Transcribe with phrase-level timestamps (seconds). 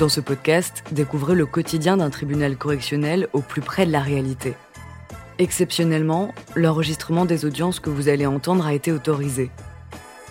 [0.00, 4.54] Dans ce podcast, découvrez le quotidien d'un tribunal correctionnel au plus près de la réalité.
[5.38, 9.50] Exceptionnellement, l'enregistrement des audiences que vous allez entendre a été autorisé.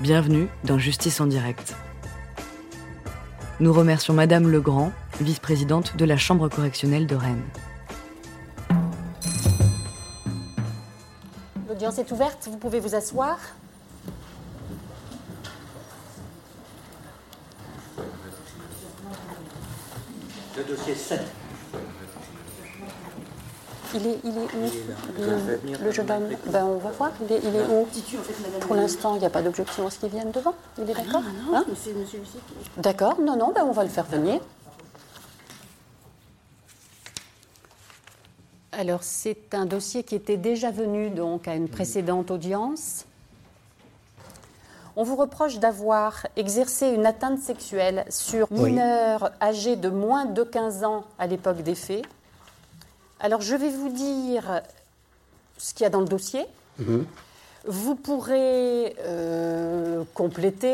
[0.01, 1.75] Bienvenue dans Justice en direct.
[3.59, 4.91] Nous remercions Madame Legrand,
[5.21, 7.45] vice-présidente de la Chambre correctionnelle de Rennes.
[11.67, 13.37] L'audience est ouverte, vous pouvez vous asseoir.
[20.59, 21.19] Le dossier 7.
[23.95, 27.11] Il est, il est où Le jeune homme ben, On va voir.
[27.21, 27.87] Il est, il est où
[28.59, 30.53] Pour l'instant, il n'y a pas d'objection à ce qu'il vienne devant.
[30.77, 31.65] Il est d'accord Hein.
[32.77, 34.39] D'accord, non, non, ben, on va le faire venir.
[38.71, 43.05] Alors, c'est un dossier qui était déjà venu donc à une précédente audience.
[44.95, 48.71] On vous reproche d'avoir exercé une atteinte sexuelle sur Oui.
[48.71, 52.03] mineur âgé de moins de 15 ans à l'époque des faits.
[53.19, 54.61] Alors, je vais vous dire
[55.57, 56.45] ce qu'il y a dans le dossier.
[57.65, 60.73] Vous pourrez euh, compléter,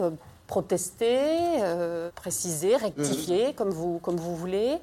[0.00, 0.10] euh,
[0.46, 1.28] protester,
[1.62, 4.78] euh, préciser, rectifier, comme, vous, comme vous voulez.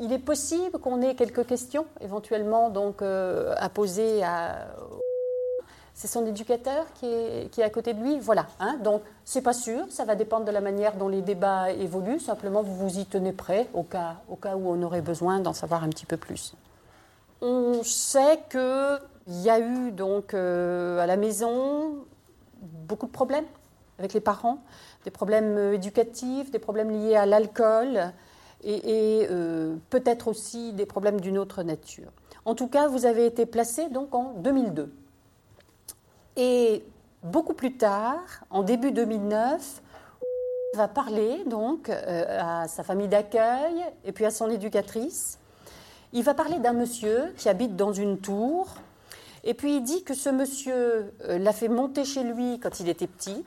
[0.00, 4.66] Il est possible qu'on ait quelques questions, éventuellement, donc, à poser à.
[5.96, 8.18] C'est son éducateur qui est, à côté de lui.
[8.18, 8.48] Voilà.
[8.60, 9.86] Hein, donc, c'est pas sûr.
[9.88, 12.20] Ça va dépendre de la manière dont les débats évoluent.
[12.20, 15.54] Simplement, vous vous y tenez prêt au cas, au cas où on aurait besoin d'en
[15.54, 16.54] savoir un petit peu plus.
[17.40, 21.94] On sait qu'il y a eu donc euh, à la maison
[22.60, 23.46] beaucoup de problèmes
[23.98, 24.58] avec les parents,
[25.04, 28.12] des problèmes euh, éducatifs, des problèmes liés à l'alcool
[28.64, 32.12] et, et, euh, peut-être aussi des problèmes d'une autre nature.
[32.44, 34.92] En tout cas, vous avez été placé donc en 2002.
[36.36, 36.84] Et
[37.22, 39.82] beaucoup plus tard, en début 2009,
[40.76, 45.38] va parler donc euh, à sa famille d'accueil et puis à son éducatrice.
[46.12, 48.74] Il va parler d'un monsieur qui habite dans une tour.
[49.44, 52.88] Et puis il dit que ce monsieur euh, l'a fait monter chez lui quand il
[52.88, 53.44] était petit.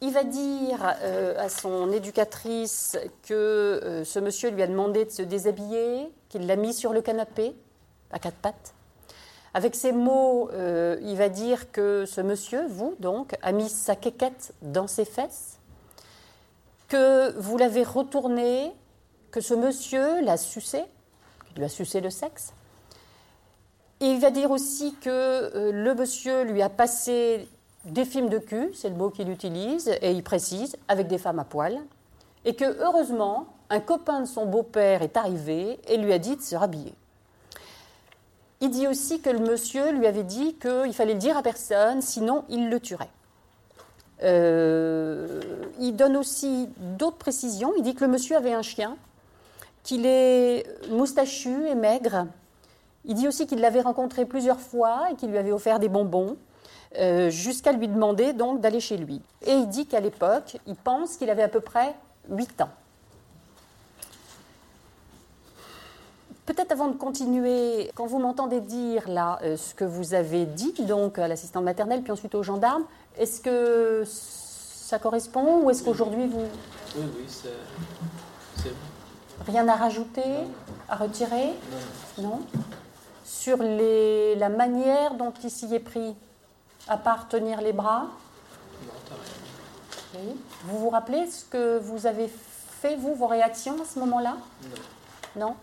[0.00, 5.22] Il va dire euh, à son éducatrice que ce monsieur lui a demandé de se
[5.22, 7.54] déshabiller, qu'il l'a mis sur le canapé,
[8.10, 8.74] à quatre pattes.
[9.54, 13.96] Avec ces mots, euh, il va dire que ce monsieur, vous donc, a mis sa
[13.96, 15.58] quéquette dans ses fesses,
[16.88, 18.72] que vous l'avez retourné,
[19.30, 20.82] que ce monsieur l'a sucé,
[21.46, 22.54] qu'il lui a sucé le sexe.
[24.00, 27.46] Il va dire aussi que euh, le monsieur lui a passé
[27.84, 31.38] des films de cul, c'est le mot qu'il utilise, et il précise, avec des femmes
[31.38, 31.78] à poil,
[32.44, 36.42] et que heureusement, un copain de son beau-père est arrivé et lui a dit de
[36.42, 36.94] se rhabiller.
[38.62, 42.00] Il dit aussi que le monsieur lui avait dit qu'il fallait le dire à personne,
[42.00, 43.10] sinon il le tuerait.
[44.22, 45.40] Euh,
[45.80, 47.72] il donne aussi d'autres précisions.
[47.76, 48.96] Il dit que le monsieur avait un chien,
[49.82, 52.28] qu'il est moustachu et maigre.
[53.04, 56.36] Il dit aussi qu'il l'avait rencontré plusieurs fois et qu'il lui avait offert des bonbons,
[56.98, 59.22] euh, jusqu'à lui demander donc d'aller chez lui.
[59.44, 61.96] Et il dit qu'à l'époque, il pense qu'il avait à peu près
[62.30, 62.70] 8 ans.
[66.54, 70.74] Peut-être avant de continuer, quand vous m'entendez dire là euh, ce que vous avez dit
[70.80, 72.84] donc à l'assistante maternelle, puis ensuite aux gendarmes,
[73.16, 76.44] est-ce que ça correspond ou est-ce qu'aujourd'hui vous
[76.96, 78.74] Oui, oui, c'est.
[79.50, 80.20] rien à rajouter,
[80.90, 81.54] à retirer?
[82.18, 82.40] Non.
[83.24, 86.14] Sur les, la manière dont il s'y est pris,
[86.86, 88.08] à part tenir les bras?
[88.84, 89.14] Non, t'as
[90.18, 90.26] rien.
[90.26, 90.36] Oui.
[90.64, 94.36] Vous vous rappelez ce que vous avez fait, vous, vos réactions à ce moment-là?
[95.34, 95.46] Non.
[95.46, 95.54] Non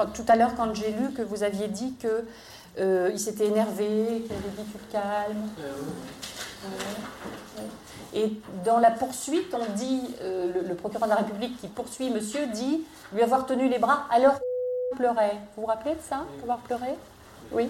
[0.00, 2.24] Quand- Tout à l'heure, quand j'ai lu que vous aviez dit que
[2.78, 5.48] euh, il s'était énervé, qu'il avait dit tu te calmes.
[5.60, 5.72] Euh.
[8.14, 8.32] Et
[8.64, 12.46] dans la poursuite, on dit, euh, le, le procureur de la République qui poursuit monsieur
[12.46, 15.36] dit lui avoir tenu les bras alors qu'il pleurait.
[15.56, 16.94] Vous vous rappelez de ça, avoir pleuré?
[17.52, 17.68] Oui.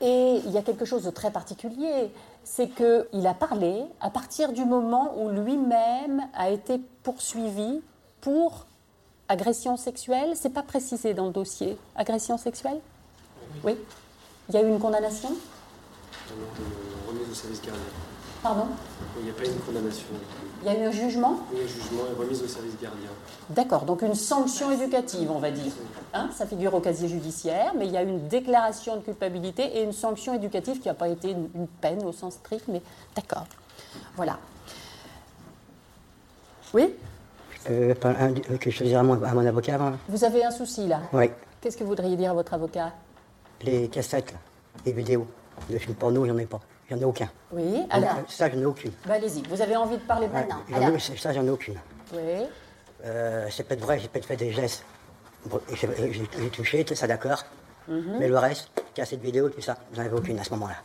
[0.00, 2.12] Et il y a quelque chose de très particulier,
[2.42, 7.80] c'est qu'il a parlé à partir du moment où lui-même a été poursuivi
[8.20, 8.66] pour
[9.30, 10.32] agression sexuelle.
[10.34, 11.78] C'est pas précisé dans le dossier.
[11.96, 12.80] Agression sexuelle?
[13.64, 13.76] Oui.
[14.48, 15.30] Il y a eu une condamnation?
[17.08, 17.82] Remise au service gardien.
[18.42, 18.66] Pardon?
[19.18, 20.06] Il n'y a pas une condamnation.
[20.62, 21.40] Il y a eu un jugement?
[21.52, 23.10] Oui, un jugement et remise au service gardien.
[23.50, 25.72] D'accord, donc une sanction éducative, on va dire.
[26.12, 29.82] Hein, ça figure au casier judiciaire, mais il y a une déclaration de culpabilité et
[29.84, 32.82] une sanction éducative qui n'a pas été une, une peine au sens strict, mais
[33.14, 33.46] d'accord.
[34.16, 34.38] Voilà.
[36.72, 36.94] Oui?
[37.68, 37.94] Euh,
[38.58, 39.92] que je faisais à mon, à mon avocat avant.
[40.08, 41.30] Vous avez un souci là Oui,
[41.60, 42.92] Qu'est-ce que vous voudriez dire à votre avocat?
[43.62, 44.38] Les cassettes, là,
[44.86, 45.26] les vidéos.
[45.70, 46.60] Le film porno, j'en ai pas.
[46.90, 47.28] J'en ai aucun.
[47.52, 48.92] Oui, alors, Ça, j'en ai aucune.
[49.06, 50.56] bah, allez-y, vous avez envie de parler maintenant.
[51.18, 51.76] ça, j'en ai aucune.
[52.14, 52.46] oui,
[53.04, 54.84] Euh, c'est peut-être vrai, j'ai peut-être fait des gestes.
[55.74, 57.44] J'ai touché, tout ça d'accord.
[57.88, 58.16] Mhm.
[58.18, 60.76] Mais le reste, cassette vidéo, tout ça, j'en avais aucune à ce moment-là.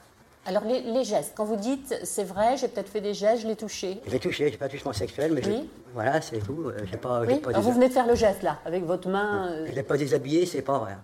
[0.46, 3.48] Alors les, les gestes, quand vous dites c'est vrai, j'ai peut-être fait des gestes, je
[3.48, 4.00] l'ai touché.
[4.08, 5.70] J'ai touché, j'ai pas de touchement sexuel, mais Oui.
[5.94, 6.66] voilà, c'est tout.
[6.68, 9.10] Euh, J'ai pas, Oui, pas, alors vous venez de faire le geste là, avec votre
[9.10, 9.48] main.
[9.52, 10.96] euh, je l'ai pas déshabillé, c'est pas vrai.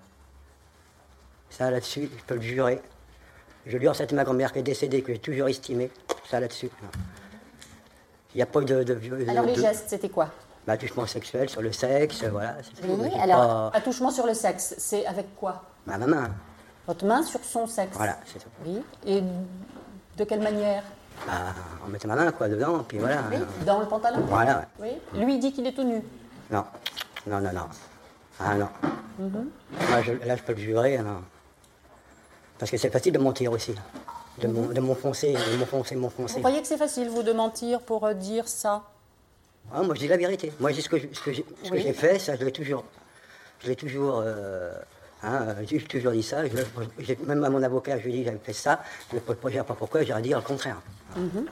[1.49, 2.81] Ça là-dessus, je peux le jurer.
[3.65, 5.91] Je lui cette ma grand-mère qui est décédée, que j'ai toujours estimé.
[6.29, 6.69] Ça là-dessus.
[8.33, 8.83] Il n'y a pas de.
[8.83, 10.29] de, de- Alors les gestes, c'était quoi?
[10.65, 12.55] Bah, touchement sexuel sur le sexe, voilà.
[12.83, 15.63] Oui, alors, pas- attouchement sur le sexe, c'est avec quoi?
[15.87, 16.27] Ma maman,
[16.87, 17.95] Votre main sur son sexe.
[17.95, 18.49] voilà, c'est tout.
[18.65, 19.21] Oui, et
[20.17, 20.83] de quelle manière
[21.27, 21.33] Bah,
[21.85, 23.21] on mettait ma main, quoi, dedans, puis voilà.
[23.31, 24.99] Oui, dans le pantalon Voilà, ouais.
[25.13, 26.01] Oui, lui il dit qu'il est tout nu.
[26.49, 26.65] Non,
[27.27, 27.65] non, non, non.
[28.39, 28.69] Ah non.
[29.19, 31.21] Moi, je- là, je peux le jurer, non.
[32.57, 33.75] Parce que c'est facile de mentir aussi.
[34.39, 34.53] De Mhm.
[34.53, 38.13] m'en- de m'enfoncer, de m'enfoncer, Vous croyez que c'est facile, vous, de mentir pour euh,
[38.13, 38.83] dire ça?
[39.73, 40.51] Ah, moi, je dis la vérité.
[40.59, 41.29] Moi, je dis ce que, je- ce que
[41.71, 41.81] Oui.
[41.81, 42.83] j'ai fait, ça, je l'ai toujours.
[43.59, 44.21] Je l'ai toujours.
[44.25, 44.73] euh,
[45.23, 46.45] hein, euh, j'ai toujours dit ça.
[46.47, 48.81] Je même à mon avocat, je lui ai dit j'avais fait ça.
[49.09, 49.25] Je ne sais
[49.63, 50.81] pas pourquoi, j'aurais dit le contraire.
[51.15, 51.45] Mhm.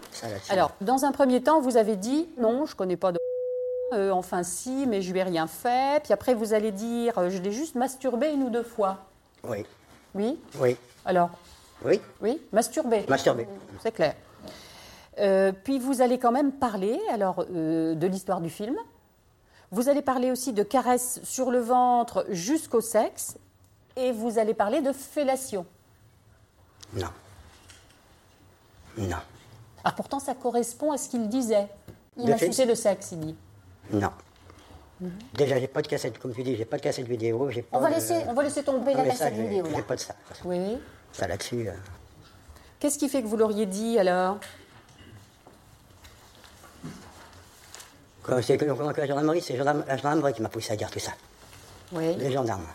[0.50, 3.18] Alors, dans un premier temps, vous avez dit non, je connais pas de.
[3.94, 6.02] Euh, enfin, si, mais je lui ai rien fait.
[6.04, 8.98] Puis après, vous allez dire euh, je l'ai juste masturbé une ou deux fois.
[9.44, 9.66] Oui,
[10.14, 10.40] Oui?
[10.60, 11.30] Oui, Alors,
[11.84, 12.00] oui.
[12.22, 13.06] oui, masturbé.
[13.10, 13.48] Masturbé.
[13.82, 14.14] C'est clair.
[15.20, 18.76] Euh, puis vous allez quand même parler alors euh, de l'histoire du film.
[19.72, 23.36] Vous allez parler aussi de caresses sur le ventre jusqu'au sexe.
[24.00, 25.66] Et vous allez parler de fellation.
[26.94, 27.10] Non.
[28.98, 29.18] Non.
[29.84, 31.68] Ah, pourtant, ça correspond à ce qu'il disait.
[32.18, 33.36] Il sucé le sexe, il dit.
[33.92, 34.12] Non.
[35.34, 37.50] Déjà, j'ai pas de cassette, comme tu dis, j'ai pas de cassette vidéo.
[37.72, 39.66] On va, de- laisser, on va laisser tomber Non, la ça, cassette j'ai- vidéo.
[39.76, 40.16] J'ai pas de ça.
[40.44, 40.78] Oui.
[41.14, 41.68] Ça là-dessus.
[41.70, 41.74] euh,
[42.80, 44.38] Qu'est-ce qui fait que vous l'auriez dit alors?
[48.24, 51.12] Quand c'est la gendarmerie, c'est la gendarmerie qui m'a poussé à dire tout ça.
[51.94, 52.16] Oui.
[52.18, 52.68] Les gendarmes.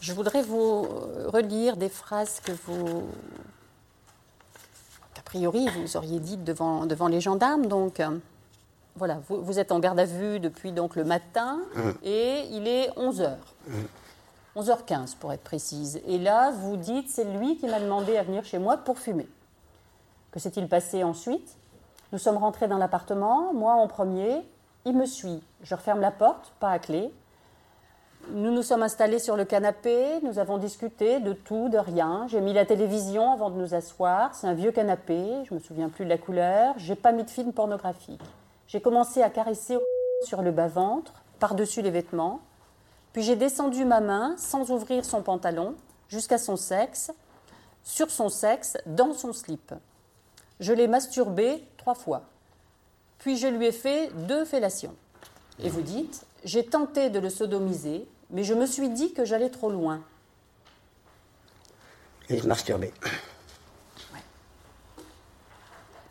[0.00, 3.06] Je voudrais vous euh, relire des phrases que vous.
[5.14, 7.66] qu'a priori vous auriez dites devant, devant les gendarmes.
[7.66, 8.16] Donc, euh,
[8.96, 11.60] voilà, vous, vous êtes en garde à vue depuis donc le matin
[12.02, 13.36] et il est 11h.
[14.56, 16.00] 11h15 pour être précise.
[16.06, 19.28] Et là, vous dites c'est lui qui m'a demandé à venir chez moi pour fumer.
[20.32, 21.56] Que s'est-il passé ensuite?
[22.12, 24.42] Nous sommes rentrés dans l'appartement, moi en premier,
[24.84, 25.42] il me suit.
[25.62, 27.12] Je referme la porte, pas à clé.
[28.28, 32.26] Nous nous sommes installés sur le canapé, nous avons discuté de tout, de rien.
[32.28, 34.34] J'ai mis la télévision avant de nous asseoir.
[34.34, 36.74] C'est un vieux canapé, je me souviens plus de la couleur.
[36.76, 38.20] J'ai pas mis de film pornographique.
[38.68, 39.78] J'ai commencé à caresser
[40.24, 42.40] sur le bas-ventre, par-dessus les vêtements.
[43.12, 45.74] Puis j'ai descendu ma main sans ouvrir son pantalon
[46.08, 47.10] jusqu'à son sexe,
[47.82, 49.74] sur son sexe, dans son slip.
[50.60, 52.22] Je l'ai masturbé trois fois.
[53.18, 54.94] Puis je lui ai fait deux fellations.
[55.62, 59.50] Et vous dites, j'ai tenté de le sodomiser, mais je me suis dit que j'allais
[59.50, 60.02] trop loin.
[62.28, 62.92] Et se masturber.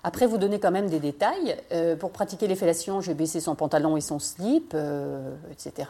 [0.03, 1.57] Après, vous donnez quand même des détails.
[1.71, 5.89] Euh, pour pratiquer les fellations, j'ai baissé son pantalon et son slip, euh, etc.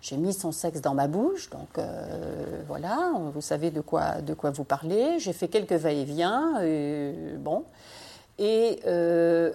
[0.00, 4.32] J'ai mis son sexe dans ma bouche, donc euh, voilà, vous savez de quoi, de
[4.32, 5.18] quoi vous parlez.
[5.18, 6.62] J'ai fait quelques va-et-vient,
[7.38, 7.64] bon.
[8.38, 8.80] Et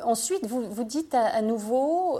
[0.03, 2.19] ensuite, vous, vous dites à, à nouveau,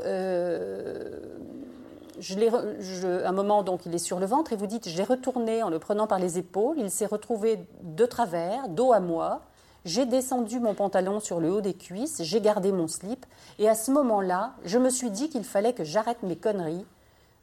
[2.20, 5.64] je un moment, donc, il est sur le ventre, et vous dites, je l'ai retourné
[5.64, 9.42] en le prenant par les épaules, il s'est retrouvé de travers, dos à moi,
[9.86, 13.26] j'ai descendu mon pantalon sur le haut des cuisses, j'ai gardé mon slip,
[13.60, 16.86] et à ce moment-là, je me suis dit qu'il fallait que j'arrête mes conneries.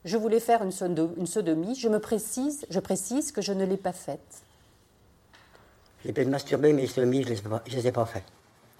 [0.04, 3.64] Je voulais faire une, sodo- une sodomie, je me précise, je précise que je ne
[3.64, 4.42] l'ai pas faite.
[6.04, 8.04] J'ai peut-être masturbé, mais les sodomies, je ne les, ai pas- je les ai pas
[8.04, 8.24] fait.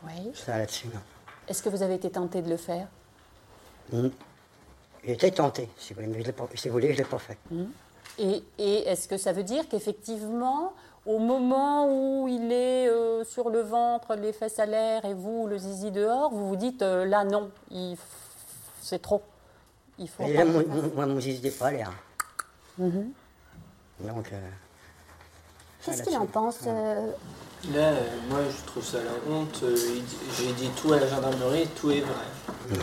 [0.05, 0.33] Oui.
[0.35, 1.01] Ça là-dessus, non.
[1.49, 2.89] Est-ce que vous avez été tenté de le faire?
[3.91, 4.11] J'ai
[5.13, 7.05] été tenté, si vous voulez, mais je l'ai pas- si vous voulez, je ne l'ai
[7.05, 7.39] pas fait.
[8.19, 10.73] Et, et est-ce que ça veut dire qu'effectivement,
[11.07, 15.47] au moment où il est euh, sur le ventre, les fesses à l'air et vous,
[15.47, 17.99] le zizi dehors, vous vous dites euh, là non, il f-
[18.81, 19.23] c'est trop.
[19.99, 20.23] Il faut.
[20.25, 21.93] Mon- moi, mon zizi n'est pas à l'air.
[22.79, 23.13] Mhm.
[24.01, 24.41] Donc, euh,
[25.85, 27.11] Qu'est-ce qu'il en pense euh,
[27.75, 29.61] Là, euh, moi, je trouve ça la honte.
[29.63, 29.77] Euh,
[30.39, 32.79] J'ai dit tout à la gendarmerie, tout est vrai.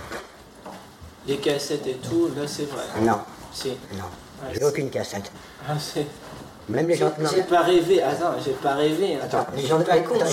[1.28, 2.84] Les cassettes et tout, là, c'est vrai.
[3.02, 3.20] non,
[3.54, 3.70] Si.
[3.94, 4.04] non.
[4.44, 5.32] Ouais, J'ai aucune cassette.
[5.68, 6.08] Ah, c'est-
[6.70, 7.12] Même les gens.
[7.34, 8.02] j'ai pas rêvé.
[8.02, 9.16] Attends, j'ai pas rêvé.
[9.16, 9.20] hein.
[9.24, 9.80] Attends, les gens.
[9.80, 10.24] Attends, écoute.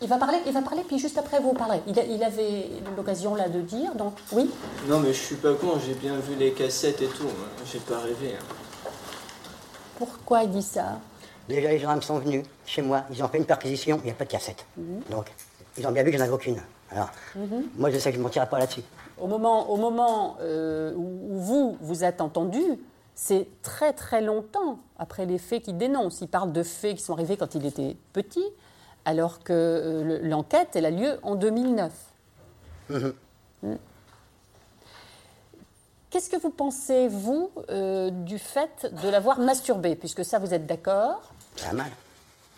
[0.00, 1.80] Il va parler, il va parler, puis juste après vous parlerez.
[1.86, 4.50] Il, a- il avait l'occasion là de dire, donc oui.
[4.86, 7.24] Non, mais je suis pas con, j'ai bien vu les cassettes et tout.
[7.26, 7.62] hein.
[7.72, 8.36] J'ai pas rêvé.
[8.38, 8.44] hein.
[9.98, 10.98] Pourquoi il dit ça?
[11.48, 14.14] Déjà, les gendarmes sont venus chez moi, ils ont fait une perquisition, il n'y a
[14.14, 14.64] pas de cassette.
[15.10, 15.26] Donc,
[15.76, 16.60] ils ont bien vu que j'en avais aucune.
[16.92, 17.08] Alors,
[17.76, 18.82] moi, je sais que je ne mentirai pas là-dessus.
[19.20, 22.62] Au moment, au moment euh, où vous vous êtes entendu,
[23.14, 26.20] c'est très très longtemps après les faits qu'il dénonce.
[26.20, 28.44] Il parle de faits qui sont arrivés quand il était petit,
[29.04, 31.92] alors que euh, le- l'enquête, elle a lieu en 2009.
[33.60, 33.74] Mm.
[36.10, 39.96] Qu'est-ce que vous pensez, vous, euh, du fait de l'avoir masturbé?
[39.96, 41.20] Puisque ça, vous êtes d'accord.
[41.56, 41.90] Ça a mal.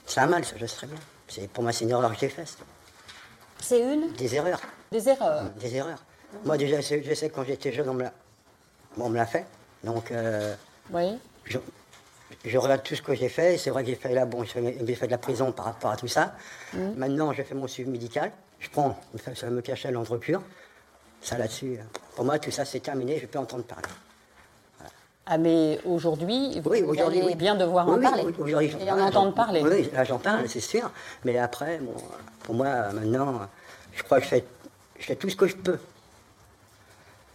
[0.05, 0.97] Ça a mal, ça, je très bien.
[1.27, 2.55] C'est- Pour moi, c'est une erreur que j'ai faite.
[3.61, 4.13] C'est une?
[4.13, 4.61] Des erreurs.
[4.93, 5.45] des erreurs.
[5.59, 6.03] Des erreurs.
[6.45, 8.13] Moi, déjà, je sais, que quand j'étais jeune, on me l'a,
[8.99, 9.47] on me l'a fait.
[9.85, 10.55] Donc, euh,
[10.93, 11.19] Oui.
[11.45, 11.59] je,
[12.45, 13.59] je regarde tout ce que j'ai fait.
[13.59, 15.91] C'est vrai que j'ai fait là, bon, j'ai j'ai fait de la prison par rapport
[15.91, 16.35] à tout ça.
[16.97, 18.33] Maintenant, je fais mon suivi médical.
[18.59, 20.43] Je prends le fameux cachet l'entrecure.
[21.23, 21.79] Ça là-dessus,
[22.17, 23.19] pour moi, tout ça, c'est terminé.
[23.19, 23.85] Je peux entendre parler.
[25.27, 27.35] Ah, mais aujourd'hui, vous Oui, allez oui.
[27.37, 28.23] bien devoir Oui, en parler.
[28.25, 29.63] aujourd'hui, j'en Et en parle, entendre parler.
[29.63, 30.91] Oui, là, j'en parle, c'est sûr.
[31.25, 31.95] Mais après, bon,
[32.43, 33.43] pour moi, maintenant,
[33.93, 34.45] je crois que je fais,
[34.99, 35.79] je fais tout ce que je peux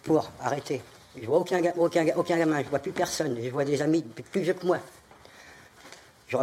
[0.06, 0.82] pour arrêter.
[1.20, 3.38] Je vois aucun, aucun, aucun gamin, je vois plus personne.
[3.42, 4.78] Je vois des amis plus vieux que moi.
[6.28, 6.38] Je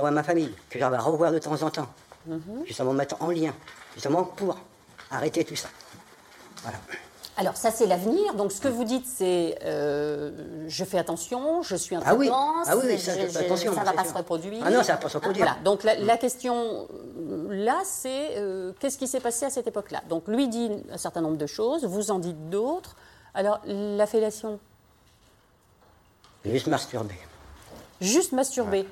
[0.00, 1.88] vois, ma famille, que j'arrive à revoir de temps en temps.
[2.26, 2.64] Mhm.
[2.66, 3.52] Justement, me mettre en lien.
[3.94, 4.58] Justement, pour
[5.10, 5.68] arrêter tout ça.
[6.62, 6.78] Voilà.
[7.38, 8.32] Alors ça c'est l'avenir.
[8.34, 10.30] Donc ce que vous dites c'est euh,
[10.68, 13.80] je fais attention, je suis un Ah oui, ah oui, ça, je je- attention, ça
[13.84, 14.12] va c'est pas sûr.
[14.12, 14.62] se reproduire.
[14.64, 15.44] Ah non, ça va pas se reproduire.
[15.44, 15.60] Voilà.
[15.62, 16.88] Donc la, la question
[17.28, 20.02] euh, là c'est euh, qu'est-ce qui s'est passé à cette époque-là?
[20.08, 22.96] Donc lui dit un certain nombre de choses, vous en dites d'autres.
[23.34, 24.58] Alors la fellation,
[26.44, 27.18] Juste masturber.
[28.00, 28.86] juste masturber.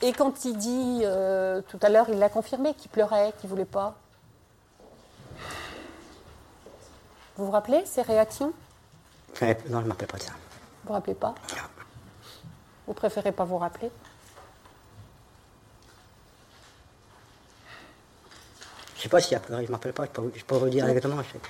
[0.00, 3.64] Et quand il dit euh, tout à l'heure, il l'a confirmé qu'il pleurait, qu'il voulait
[3.64, 3.96] pas.
[7.38, 8.52] Vous vous rappelez ces réactions?
[9.40, 10.32] Non, je ne m'appelle pas de ça.
[10.32, 11.28] Vous vous rappelez pas?
[11.50, 11.62] Non.
[12.88, 13.90] Vous préférez pas vous rappeler?
[18.96, 20.56] Je sais pas s'il a pleuré, je ne m'appelle pas, je peux, vous- je peux
[20.56, 21.22] vous dire exactement.
[21.22, 21.40] je sais.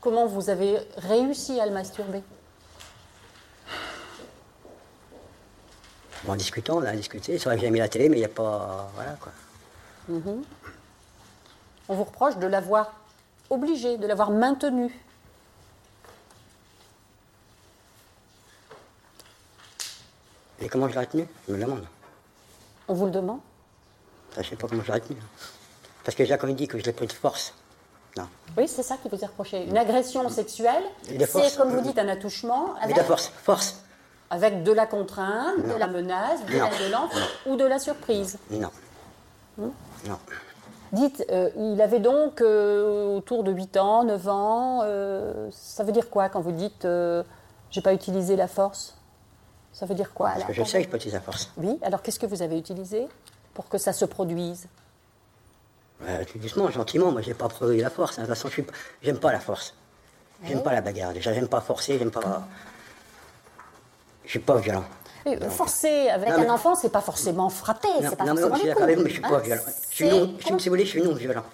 [0.00, 2.22] Comment vous avez réussi à le masturber?
[6.26, 7.38] En discutant, on a discuté.
[7.38, 8.90] C'est vrai que j'ai mis la télé, mais il n'y a pas.
[8.94, 9.32] Voilà quoi.
[11.90, 12.92] On vous reproche de l'avoir
[13.50, 14.94] obligé, de l'avoir maintenu.
[20.60, 21.26] Et comment je l'ai retenu?
[21.48, 21.84] Je me le demande.
[22.86, 23.40] On vous le demande?
[24.36, 25.16] Je sais pas comment je l'ai retenu.
[26.04, 27.54] Parce que Jacques, on dit que je l'ai pris de force.
[28.16, 28.28] Non.
[28.56, 29.64] Oui, c'est ça qui vous est reproché.
[29.64, 33.82] Une agression sexuelle, c'est comme vous dites un attouchement Mais avec, de force, force.
[34.30, 36.70] avec de la contrainte, de la menace, de la Non.
[36.70, 37.12] violence
[37.46, 38.38] ou de la surprise.
[38.48, 38.70] Non.
[39.58, 39.72] Non.
[40.92, 44.80] Dites, euh, il avait donc euh, autour de 8 ans, 9 ans.
[44.82, 46.86] euh, ça veut dire quoi quand vous dites
[47.70, 48.96] j'ai pas utilisé la force?
[49.72, 51.50] Ça veut dire quoi Parce que je sais que je peux utiliser la force.
[51.56, 53.06] Oui, alors qu'est-ce que vous avez utilisé
[53.54, 54.66] pour que ça se produise?
[56.34, 57.12] Doucement, gentiment.
[57.12, 58.18] Moi, j'ai pas produit la force.
[58.18, 58.22] hein.
[58.22, 59.74] De toute façon, je suis pas- j'aime pas la force.
[60.42, 61.12] J'aime pas la bagarre.
[61.12, 62.42] Déjà, j'aime pas forcer, j'aime pas.
[64.24, 64.84] Je suis pas violent.
[65.26, 68.34] Euh, Forcer avec Non, mais- un enfant, c'est pas forcément frapper, Non, c'est pas non,
[68.34, 69.40] mais forcément je suis les d'accord avec vous, coups, mais je suis pas hein.
[69.40, 69.62] violent.
[69.90, 71.44] Je suis non, je si vous voulez, je suis non violent.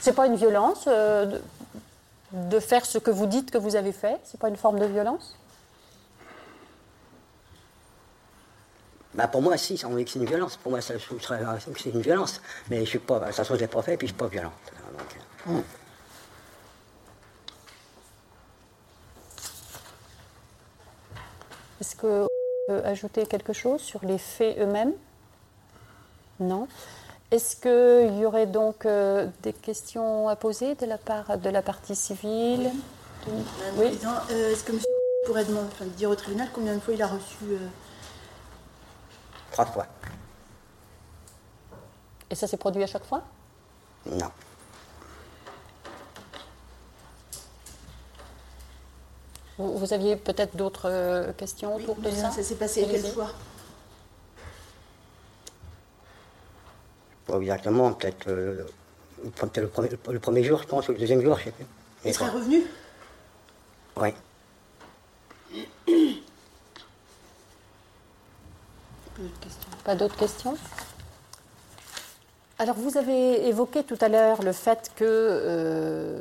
[0.00, 1.42] C'est pas une violence euh, de,
[2.32, 4.18] de faire ce que vous dites que vous avez fait?
[4.24, 5.36] C'est pas une forme de violence?
[9.14, 10.56] Bah pour moi, si, on dit que c'est une violence.
[10.56, 11.38] Pour moi, ça, je trouverais
[11.72, 12.40] que c'est une violence.
[12.68, 14.26] Mais je suis pas, ça se trouve, je l'ai pas fait, puis je suis pas
[14.26, 14.52] violent.
[15.46, 15.60] Donc, euh,
[21.80, 22.26] Est-ce que
[22.66, 24.92] peut ajouter quelque chose sur les faits eux-mêmes?
[26.40, 26.66] Non.
[27.30, 31.62] Est-ce qu'il y aurait donc euh, des questions à poser de la part de la
[31.62, 32.70] partie civile?
[33.76, 33.98] Oui.
[34.30, 34.88] euh, Est-ce que monsieur
[35.26, 37.58] pourrait demander, enfin, dire au tribunal combien de fois il a reçu euh,
[39.52, 39.86] trois fois.
[42.30, 43.22] Et ça s'est produit à chaque fois?
[44.06, 44.30] Non.
[49.58, 53.30] Vous, vous aviez peut-être d'autres euh, questions autour de ça Ça s'est passé quelle fois
[57.26, 58.66] Pas exactement, peut-être euh,
[59.36, 61.66] peut-être le, premier, le premier jour, je pense, ou le deuxième jour, je sais plus.
[62.04, 62.62] Il serait revenu
[63.96, 64.12] Oui.
[69.84, 70.56] Pas d'autres questions?
[72.58, 76.18] Alors, vous avez évoqué tout à l'heure le fait que, euh,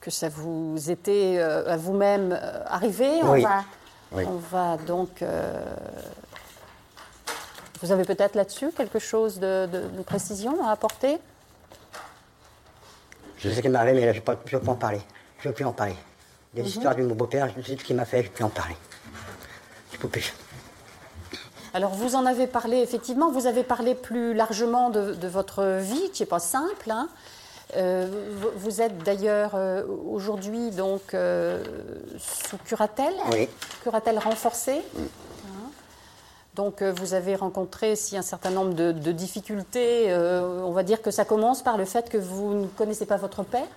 [0.00, 3.08] que ça vous était euh, à vous-même euh, arrivé.
[3.22, 3.42] On, Oui.
[3.42, 3.64] va,
[4.12, 4.24] Oui.
[4.28, 5.22] On va donc.
[7.82, 11.18] Vous avez peut-être là-dessus quelque chose de, de- de précision à apporter?
[13.38, 15.00] Je sais qu'il m'est arrivé, mais là, je ne peux pas en parler.
[15.40, 15.96] Je ne veux plus en parler.
[16.54, 16.68] Des Mhm.
[16.68, 18.48] histoires de mon beau-père, je sais ce qu'il m'a fait, je ne veux plus en
[18.48, 18.76] parler.
[19.92, 20.32] Je peux plus.
[21.76, 26.08] Alors, vous en avez parlé, effectivement, vous avez parlé plus largement de, de votre vie,
[26.14, 26.90] qui n'est pas simple.
[26.90, 27.06] hein.
[27.76, 28.06] Euh,
[28.56, 31.62] vous, êtes d'ailleurs euh, aujourd'hui donc euh,
[32.18, 33.46] sous curatelle, Oui.
[33.82, 34.80] curatelle renforcée.
[34.96, 35.68] Hein.
[36.54, 40.10] Donc, vous avez rencontré aussi un certain nombre de, de difficultés.
[40.16, 43.42] On va dire que ça commence par le fait que vous ne connaissez pas votre
[43.42, 43.68] père,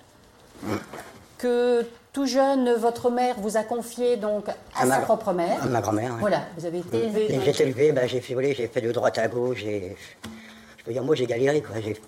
[1.40, 5.62] que tout jeune, votre mère vous a confié donc à, À ma- sa propre mère.
[5.62, 6.20] à ma grand-mère, oui.
[6.20, 7.26] Voilà, vous avez été élevé.
[7.44, 9.64] J'ai été élevé, ben, j'ai j'ai fait de droite à gauche.
[9.64, 11.76] Je peux dire, moi, j'ai galéré, quoi.
[11.80, 12.00] j'ai-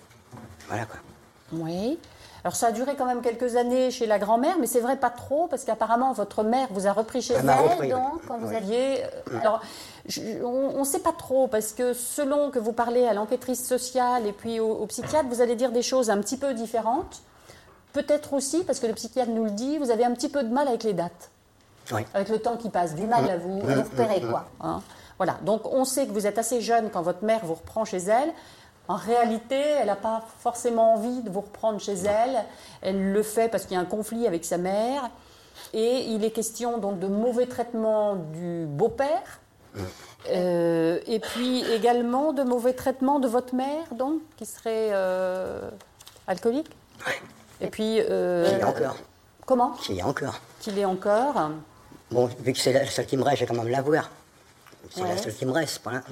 [0.69, 0.97] Voilà, quoi.
[1.53, 1.99] Oui.
[2.45, 5.11] Alors ça a duré quand même quelques années chez la grand-mère, mais c'est vrai pas
[5.11, 7.79] trop, parce qu'apparemment votre mère vous a repris chez Elle elle.
[7.81, 7.89] oui.
[7.91, 8.57] donc, quand vous Oui.
[8.57, 9.05] aviez...
[9.05, 9.61] euh, Alors,
[10.07, 14.27] je- on ne sait pas trop, parce que selon que vous parlez à l'enquêtrice sociale
[14.27, 17.23] et puis au, au psychiatre, vous allez dire des choses un petit peu différentes.
[17.93, 20.53] Peut-être aussi, parce que le psychiatre nous le dit, vous avez un petit peu de
[20.53, 21.31] mal avec les dates,
[21.93, 22.03] Oui.
[22.15, 24.47] avec le temps qui passe, du mal à vous, à vous repérer, quoi.
[24.61, 24.81] hein.
[25.19, 27.99] Voilà, donc on sait que vous êtes assez jeune quand votre mère vous reprend chez
[27.99, 28.33] elle.
[28.89, 32.45] En réalité, elle n'a pas forcément envie de vous reprendre chez elle.
[32.81, 35.11] Elle le fait parce qu'il y a un conflit avec sa mère.
[35.75, 39.41] Et il est question donc de mauvais traitement du beau-père.
[40.31, 45.71] Euh, et puis également de mauvais traitement de votre mère, donc, qui serait euh,
[46.27, 46.71] alcoolique?
[47.63, 48.01] Et puis.
[48.01, 48.97] euh, Qu'il y a encore.
[49.47, 50.39] Comment Qu'il y a encore.
[50.61, 51.51] Qu'il est encore.
[52.11, 54.11] Bon, vu que c'est la seule qui me reste, je vais quand même l'avoir.
[54.91, 55.09] C'est Ouais.
[55.09, 55.81] la seule qui me reste.
[55.83, 56.03] Voilà.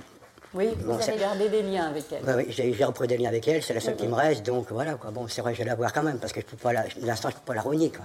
[0.54, 2.22] Oui, Bon, vous avez gardé des liens avec elle.
[2.36, 4.66] Oui, j'ai j'ai repris des liens avec elle, c'est la seule qui me reste, donc
[4.72, 5.10] voilà, quoi.
[5.12, 7.04] Bon, c'est vrai, je vais l'avoir quand même, parce que je peux pas la, pour
[7.06, 8.04] l'instant, je peux pas la renier, quoi.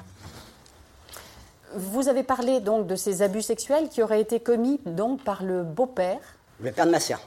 [1.75, 5.63] Vous avez parlé donc de ces abus sexuels qui auraient été commis donc par le
[5.63, 6.19] beau-père,
[6.61, 7.19] Le père de ma sœur.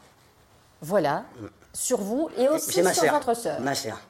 [0.81, 1.25] voilà,
[1.75, 3.61] sur vous et aussi ma sur votre sœur.
[3.61, 4.01] Ma sœur.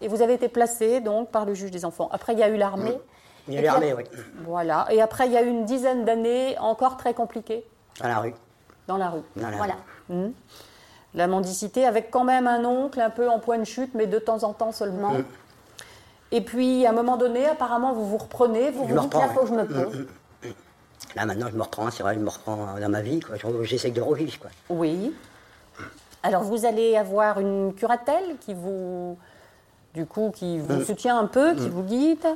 [0.00, 2.08] Et vous avez été placé donc par le juge des enfants.
[2.12, 2.96] Après, il y a eu l'armée.
[3.48, 4.04] Il y a puis, l'armée, oui.
[4.44, 4.86] Voilà.
[4.90, 7.64] Et après, il y a eu une dizaine d'années encore très compliquées
[8.00, 8.34] Dans la rue.
[8.86, 9.22] dans la rue.
[9.36, 9.74] Dans la Voilà.
[10.08, 10.32] rue.
[11.14, 14.18] La mendicité avec quand même un oncle un peu en point de chute, mais de
[14.18, 15.14] temps en temps seulement.
[15.14, 15.24] Mm.
[16.30, 19.28] Et puis, à un moment donné, apparemment, vous vous reprenez, vous Je vous dites là,
[19.28, 20.06] faut que je me pose.
[21.16, 23.36] Là, maintenant, je me reprends, c'est vrai, je me reprends dans ma vie, quoi.
[23.62, 24.50] J'essaie de revivre, quoi.
[24.68, 25.14] Oui.
[26.22, 29.16] Alors vous allez avoir une curatelle qui vous,
[29.94, 32.26] du coup, qui vous soutient un peu, qui vous guide,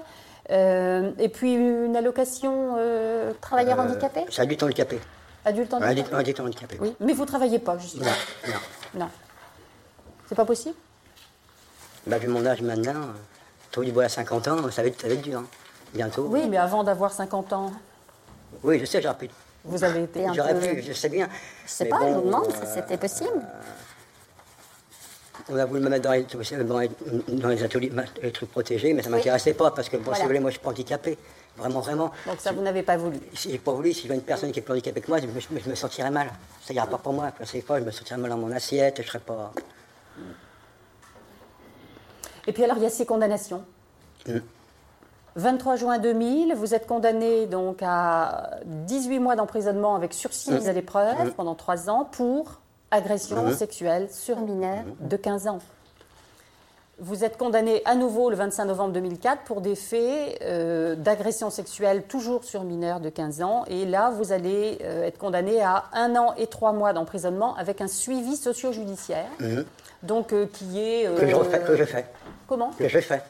[0.51, 4.25] euh, et puis une allocation euh, Travailleur handicapé?
[4.31, 5.01] C'est adulte handicapé.
[5.45, 5.91] adulte handicapé.
[6.01, 6.79] Adulte, adulte handicapé.
[6.81, 8.07] Oui, mais vous travaillez pas, je suis Non,
[8.49, 9.01] non.
[9.01, 9.09] Non.
[10.29, 10.75] C'est pas possible?
[12.07, 13.13] Bah, vu mon âge maintenant, euh,
[13.71, 15.47] tout du bois à 50 ans, ça va être, ça va être dur, hein.
[15.95, 16.27] Bientôt.
[16.31, 17.71] Oui, mais avant d'avoir 50 ans,
[18.65, 19.29] Oui, je sais, j'aurais pu.
[19.65, 20.61] vous avez été un J'aurais peu...
[20.69, 21.29] pu, je sais bien.
[21.67, 23.43] Je sais Mais pas, je bon, me demande euh, si c'était possible.
[25.53, 26.25] On a voulu me mettre dans les,
[26.65, 26.91] dans les,
[27.29, 30.23] dans les ateliers, les trucs protégés, mais ça ne m'intéressait pas parce que, bon, si
[30.23, 31.19] vous voulez, moi je suis pas handicapé.
[31.59, 32.11] Vraiment, vraiment.
[32.27, 33.19] Donc ça, vous n'avez pas voulu.
[33.35, 35.19] Si j'ai pas voulu, si je vois une personne qui est plus handicapée que moi,
[35.21, 36.31] je me, je sentirais mal.
[36.63, 37.31] Ça ira pas pour moi.
[37.45, 39.53] C'est pas, je me sentirais mal dans mon assiette, je serais pas.
[42.47, 43.63] Et puis alors, il y a ces condamnations.
[44.27, 44.39] Mm.
[45.37, 50.69] 23 juin 2000, vous êtes condamné donc à 18 mois d'emprisonnement avec sursis Mm.
[50.69, 52.62] à l'épreuve pendant 3 ans pour
[52.97, 53.55] agression Mm.
[53.55, 54.85] sexuelle sur Un mineur.
[55.01, 55.59] de 15 ans.
[56.99, 62.05] Vous êtes condamné à nouveau le 25 novembre 2004 pour des faits euh, d'agression sexuelle
[62.05, 63.65] toujours sur mineurs de 15 ans.
[63.67, 67.81] Et là, vous allez euh, être condamné à un an et trois mois d'emprisonnement avec
[67.81, 69.27] un suivi socio-judiciaire.
[70.05, 71.05] Donc, euh, qui est.
[71.17, 72.05] Que je euh, refais, que je fais.
[72.47, 72.71] Comment?
[72.79, 73.23] Que je fais.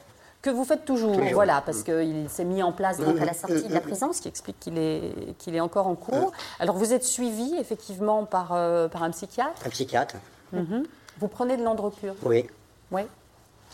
[0.42, 1.32] Que vous faites toujours, Toujours.
[1.34, 4.20] voilà, parce qu'il s'est mis en place donc à la sortie de la prison, ce
[4.20, 6.32] qui explique qu'il est, qu'il est encore en cours.
[6.58, 9.64] Alors vous êtes suivi effectivement par, euh, par un psychiatre.
[9.64, 10.16] Un psychiatre.
[10.52, 12.46] Vous prenez de l'androcure, Oui,
[12.90, 13.02] oui,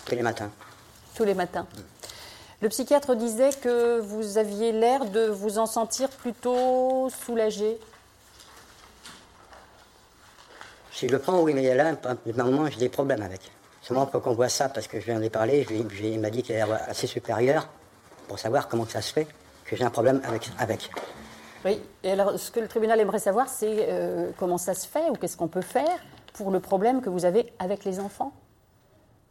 [0.04, 0.50] tous les matins.
[1.14, 1.66] tous les matins.
[2.61, 7.78] Le psychiatre disait que vous aviez l'air de vous en sentir plutôt soulagé.
[10.92, 13.40] Si je le prends, oui, mais là, par moment, j'ai des problèmes avec.
[13.88, 16.42] Seulement, faut qu'on voit ça, parce que je viens d'y parler, je il m'a dit
[16.42, 17.70] qu'il est assez supérieur
[18.29, 19.27] pour savoir comment ça se fait
[19.64, 20.51] que j'ai un problème avec.
[20.59, 20.90] avec.
[21.64, 25.09] Oui, et alors ce que le tribunal aimerait savoir, c'est euh, comment ça se fait
[25.09, 25.88] ou qu'est-ce qu'on peut faire
[26.35, 28.33] pour le problème que vous avez avec les enfants?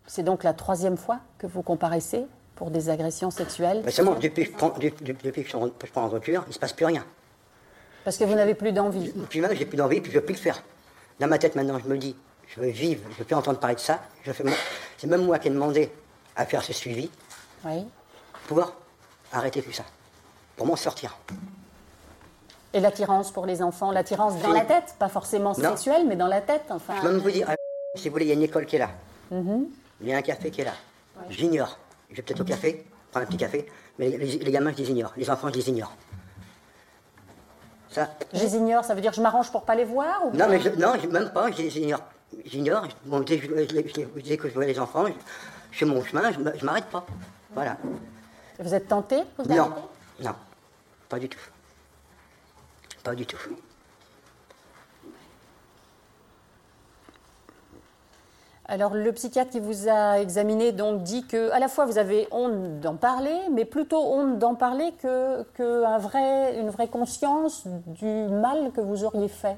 [0.07, 3.83] C'est donc la troisième fois que vous comparaissez pour des agressions sexuelles.
[3.85, 6.41] Mais seulement, depuis, que je prends- depuis, depuis que je, prends- je prends en rupture,
[6.47, 7.05] il ne se passe plus rien.
[8.03, 9.13] Parce que vous n'avez plus d'envie.
[9.29, 10.63] Puis même, j'ai plus d'envie, puis je ne veux plus le faire.
[11.19, 12.15] Dans ma tête, maintenant, je me dis,
[12.47, 13.99] je veux vivre, je ne veux plus entendre parler de ça.
[14.23, 14.51] Je fais mon-
[14.97, 15.91] C'est même moi qui ai demandé
[16.35, 17.09] à faire ce suivi
[17.65, 17.85] Oui.
[18.47, 18.71] pour
[19.31, 19.83] arrêter tout ça,
[20.55, 21.17] pour m'en sortir.
[22.73, 26.41] Et l'attirance pour les enfants, l'attirance dans la tête, pas forcément sexuelle, mais dans la
[26.41, 26.95] tête, enfin.
[26.97, 27.55] Je peux même vous dire, ah,
[27.95, 28.89] si vous voulez, il y a une école qui est là.
[29.31, 30.73] Il y a un café qui est là.
[31.29, 31.77] J'ignore.
[32.11, 33.65] Je vais peut-être au café, prendre un petit café,
[33.97, 35.11] mais les, les gamins, je les ignore.
[35.17, 35.93] Les enfants, je les ignore.
[37.89, 40.31] Ça, Je les ignore, ça veut dire que je m'arrange pour pas les voir ou
[40.35, 42.01] non, mais je, non, même pas, je les ignore.
[42.45, 42.87] J'ignore.
[43.05, 45.13] Bon, dès que je, dès que je vois les enfants, je,
[45.71, 47.05] je fais mon chemin, je, je m'arrête pas.
[47.53, 47.77] Voilà.
[48.59, 49.71] Vous êtes tenté vous Non,
[50.19, 50.35] non,
[51.09, 51.39] pas du tout.
[53.03, 53.37] Pas du tout.
[58.69, 62.27] Alors le psychiatre qui vous a examiné donc dit que à la fois vous avez
[62.31, 67.63] honte d'en parler, mais plutôt honte d'en parler que, que un vrai, une vraie conscience
[67.65, 69.55] du mal que vous auriez fait.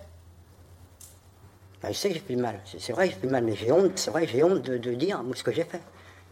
[1.82, 2.60] Ben, je sais que j'ai fait du mal.
[2.78, 3.92] C'est vrai que j'ai fait du mal, mais j'ai honte.
[3.98, 5.82] C'est vrai que j'ai honte de, de dire ce que j'ai fait.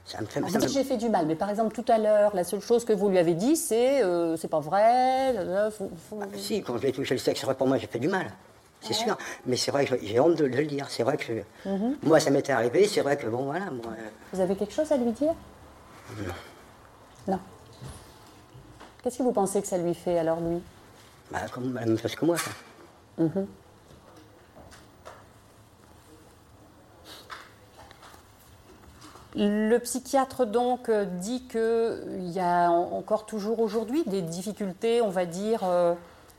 [0.05, 0.39] Ça me fait.
[0.41, 2.61] Vous ça me- j'ai fait du mal, mais par exemple tout à l'heure, la seule
[2.61, 5.35] chose que vous lui avez dit, c'est euh, c'est pas vrai.
[5.37, 7.99] euh, faut- faut- Si, quand j'ai touché le sexe, c'est vrai pour moi, j'ai fait
[7.99, 8.27] du mal.
[8.79, 9.17] C'est sûr.
[9.45, 10.85] Mais c'est vrai que j'ai honte de, de le dire.
[10.89, 11.97] C'est vrai que je- Mhm.
[12.03, 12.87] moi, ça m'était arrivé.
[12.87, 13.65] C'est vrai que bon, voilà.
[13.71, 15.33] Moi, euh, Vous avez quelque chose à lui dire?
[17.27, 17.39] Non.
[19.03, 20.59] Qu'est-ce que vous pensez que ça lui fait alors lui?
[21.31, 22.37] Bah, comme la même chose que moi.
[23.17, 23.25] quoi.
[29.35, 35.25] Le psychiatre donc dit qu'il y a en- encore toujours aujourd'hui des difficultés, on va
[35.25, 35.93] dire, euh,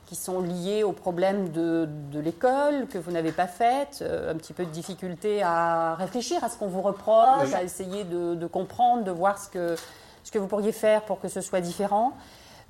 [0.06, 4.36] qui sont liées au problème de, de l'école que vous n'avez pas faite, euh, un
[4.36, 8.46] petit peu de difficulté à réfléchir à ce qu'on vous reproche, à essayer de, de
[8.46, 9.76] comprendre, de voir ce que,
[10.24, 12.14] ce que vous pourriez faire pour que ce soit différent.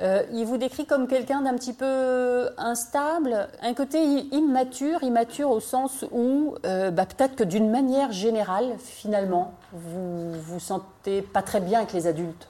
[0.01, 4.01] Euh, il vous décrit comme quelqu'un d'un petit peu instable, un côté
[4.33, 10.61] immature, immature au sens où euh, bah, peut-être que d'une manière générale, finalement, vous vous
[10.61, 12.49] sentez pas très bien avec les adultes.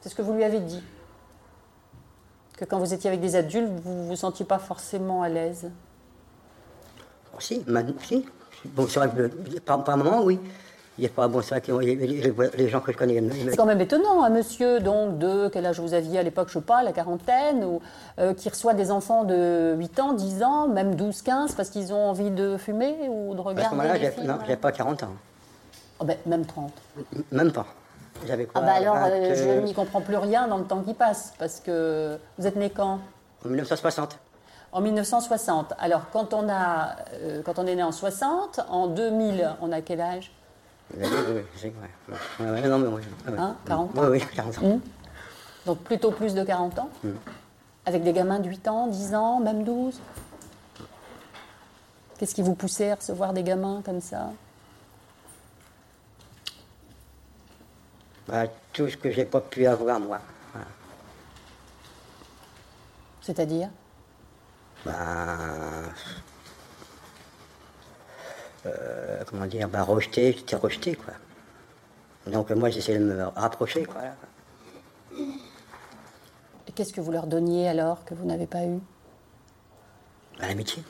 [0.00, 0.82] C'est ce que vous lui avez dit.
[2.56, 5.70] Que quand vous étiez avec des adultes, vous vous sentiez pas forcément à l'aise.
[7.38, 7.82] Si, ma-.
[8.64, 10.40] Bon, c'est vrai par moment, oui.
[11.14, 11.40] Pas bon,
[11.80, 13.22] les, gens que je connais.
[13.50, 16.54] C'est quand même étonnant, un monsieur donc de quel âge vous aviez à l'époque, je
[16.54, 17.82] sais pas, la quarantaine, ou
[18.18, 21.92] euh, qui reçoit des enfants de 8 ans, 10 ans, même 12, 15, parce qu'ils
[21.92, 25.12] ont envie de fumer ou de À ce regarder moment-là, j'ai- pas 40 ans.
[26.00, 26.72] Oh, ben, même 30.
[26.96, 27.66] M- Même pas.
[28.26, 30.64] J'avais quoi Ah bah alors, 20, euh, je euh, n'y comprends plus rien dans le
[30.64, 33.00] temps qui passe, parce que vous êtes né quand?
[33.44, 34.18] En 1960.
[34.72, 35.74] En 1960.
[35.78, 39.82] Alors, quand on, a, euh, quand on est né en 60, en 2000, on a
[39.82, 40.32] quel âge?
[40.94, 41.90] Oui, oui, vrai.
[42.40, 43.02] Ouais, ouais, non, mais oui.
[43.28, 43.38] ouais.
[43.38, 44.80] Hein, 40 Oui, oui, 40 ans.
[45.66, 46.90] Donc plutôt plus de 40 ans
[47.84, 50.00] Avec des gamins de 8 ans, 10 ans, même 12
[52.18, 54.30] Qu'est-ce qui vous poussait à recevoir des gamins comme ça?
[58.26, 60.18] Bah, tout ce que j'ai pas pu avoir, moi.
[60.52, 60.66] Voilà.
[63.20, 63.68] C'est-à-dire?
[64.84, 64.94] Bah,
[68.66, 71.14] euh, comment dire, bah, rejeté, j'étais rejeté, quoi.
[72.30, 74.02] Donc moi, j'essayais de me rapprocher, quoi.
[76.66, 78.78] Et qu'est-ce que vous leur donniez alors que vous n'avez pas eu?
[80.38, 80.82] Bah, l'amitié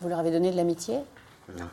[0.00, 1.00] Vous leur avez donné de l'amitié?
[1.58, 1.68] Non.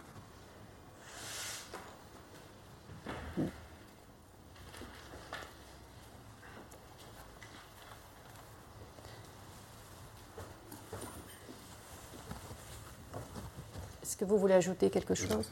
[14.23, 15.51] Que vous voulez ajouter quelque chose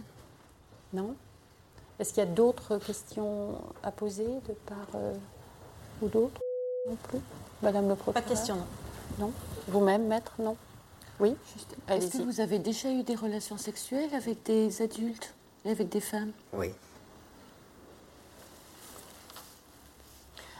[0.93, 1.15] Non
[1.99, 5.13] Est-ce qu'il y a d'autres questions à poser de part euh,
[6.01, 6.39] ou d'autre
[6.87, 7.19] Non plus
[7.61, 8.65] Madame le Pas procureur de question, non.
[9.27, 9.31] Non
[9.67, 10.55] Vous-même, maître Non
[11.19, 11.35] Oui
[11.89, 15.33] Est-ce que vous avez déjà eu des relations sexuelles avec des adultes
[15.65, 16.71] et avec des femmes Oui.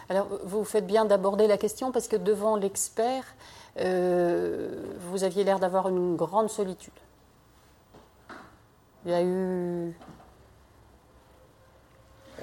[0.10, 3.24] Alors, vous faites bien d'aborder la question parce que devant l'expert,
[3.80, 6.92] euh, vous aviez l'air d'avoir une grande solitude.
[9.06, 9.94] Il y a eu.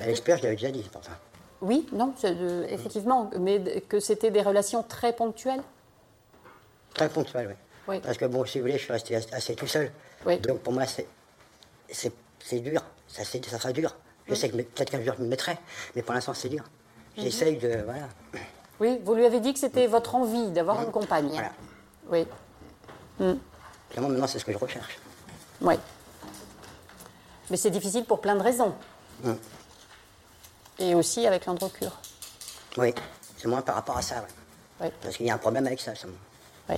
[0.07, 1.13] L'expert, je l'avais déjà dit, c'est pour ça.
[1.61, 5.63] Oui, non, de- effectivement, mais que c'était des relations très ponctuelles.
[6.95, 7.55] Très ponctuel, oui.
[7.89, 8.01] Oui.
[8.01, 9.91] Parce que bon, si vous voulez, je suis resté assez- tout seul.
[10.27, 10.39] Oui.
[10.41, 11.07] Donc pour moi, c'est
[12.61, 12.83] dur.
[13.09, 13.97] Ça, sera dur.
[14.29, 15.57] Je sais que peut-être qu'un jour je me mettrai,
[15.97, 16.63] mais pour l'instant c'est dur.
[17.17, 17.25] Mhm.
[17.25, 18.09] J'essaye de voilà.
[18.79, 21.29] Oui, vous lui avez dit que c'était votre envie d'avoir une compagne.
[21.29, 21.51] Voilà.
[22.11, 22.27] Oui,
[23.91, 24.99] Clairement, maintenant c'est ce que je recherche.
[25.63, 25.75] oui.
[27.51, 28.75] Mais c'est difficile pour plein de raisons.
[29.25, 29.33] Mm.
[30.81, 31.93] Et aussi avec l'androcure.
[32.77, 32.95] Oui.
[33.37, 34.17] C'est moins par rapport à ça.
[34.17, 34.23] ouais.
[34.81, 35.95] Oui, Parce qu'il y a un problème avec ça.
[35.95, 36.17] seulement.
[36.69, 36.77] oui.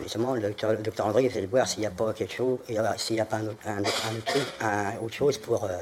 [0.00, 2.58] Justement, le docteur, le docteur André essaie de voir s'il n'y a pas quelque chose,
[2.98, 5.64] s'il n'y a pas un autre, un autre- un autre truc, un- autre chose pour.
[5.64, 5.76] euh,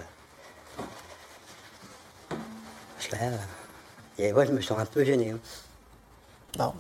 [2.97, 3.37] Parce que là, euh,
[4.19, 5.33] et ouais, je me sens un peu gêné.
[5.33, 5.39] hein.
[6.57, 6.73] Bon.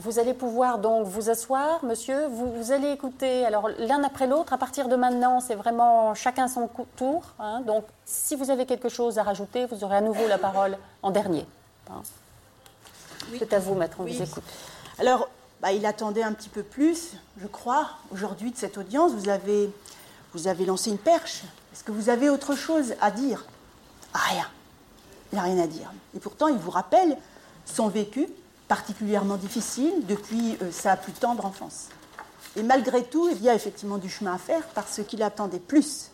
[0.00, 2.26] Vous allez pouvoir donc vous asseoir, monsieur.
[2.28, 4.52] Vous, vous allez écouter, alors l'un après l'autre.
[4.52, 7.22] À partir de maintenant, c'est vraiment chacun son tour.
[7.40, 7.60] hein.
[7.62, 11.10] donc, si vous avez quelque chose à rajouter, vous aurez à nouveau la parole en
[11.10, 11.46] dernier.
[11.90, 12.00] hein.
[13.38, 14.16] C'est à vous, maître, on Oui.
[14.16, 14.44] vous écoute.
[14.98, 15.28] Alors,
[15.60, 19.12] bah, il attendait un petit peu plus, je crois, aujourd'hui de cette audience.
[19.12, 19.68] Vous avez,
[20.32, 21.42] vous avez lancé une perche.
[21.72, 23.44] Est-ce que vous avez autre chose à dire?
[24.14, 24.46] Ah, Rien.
[25.32, 25.92] Il n'a rien à dire.
[26.16, 27.16] Et pourtant, il vous rappelle
[27.66, 28.28] son vécu
[28.68, 31.88] particulièrement difficile depuis euh, sa plus tendre enfance.
[32.56, 36.10] Et malgré tout, il y a effectivement du chemin à faire parce qu'il attendait plus.